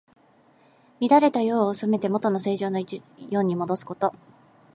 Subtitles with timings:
[0.99, 4.15] 乱れた世を治めて、もとの正常な世にもどすこと。